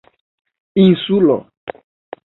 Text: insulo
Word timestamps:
insulo 0.83 1.37